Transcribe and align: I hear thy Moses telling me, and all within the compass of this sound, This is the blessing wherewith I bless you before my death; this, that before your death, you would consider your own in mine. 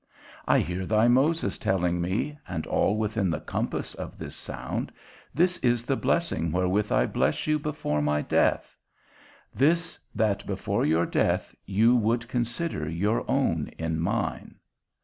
I 0.47 0.61
hear 0.61 0.87
thy 0.87 1.07
Moses 1.07 1.59
telling 1.59 2.01
me, 2.01 2.35
and 2.47 2.65
all 2.65 2.97
within 2.97 3.29
the 3.29 3.39
compass 3.39 3.93
of 3.93 4.17
this 4.17 4.35
sound, 4.35 4.91
This 5.31 5.59
is 5.59 5.83
the 5.85 5.95
blessing 5.95 6.51
wherewith 6.51 6.91
I 6.91 7.05
bless 7.05 7.45
you 7.45 7.59
before 7.59 8.01
my 8.01 8.23
death; 8.23 8.75
this, 9.53 9.99
that 10.15 10.47
before 10.47 10.87
your 10.87 11.05
death, 11.05 11.53
you 11.67 11.95
would 11.95 12.27
consider 12.27 12.89
your 12.89 13.29
own 13.29 13.67
in 13.77 13.99
mine. 13.99 14.55